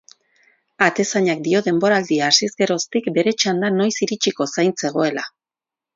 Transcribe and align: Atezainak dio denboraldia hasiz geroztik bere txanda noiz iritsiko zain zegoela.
Atezainak 0.85 1.43
dio 1.47 1.61
denboraldia 1.67 2.25
hasiz 2.31 2.51
geroztik 2.63 3.11
bere 3.19 3.35
txanda 3.45 3.73
noiz 3.77 3.93
iritsiko 4.07 4.49
zain 4.57 4.75
zegoela. 4.85 5.29